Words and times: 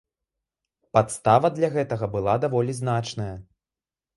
Падстава 0.95 1.47
для 1.57 1.69
гэтага 1.75 2.05
была 2.17 2.33
даволі 2.47 2.71
значная. 2.81 3.33